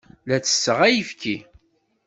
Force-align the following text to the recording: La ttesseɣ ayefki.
La 0.27 0.37
ttesseɣ 0.39 0.79
ayefki. 0.87 1.37